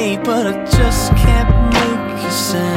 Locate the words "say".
2.30-2.69